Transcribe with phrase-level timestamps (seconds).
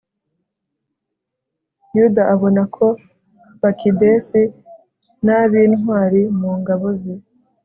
[1.97, 2.87] yuda abona ko
[3.61, 4.41] bakidesi
[5.23, 7.13] n'ab'intwari mu ngabo ze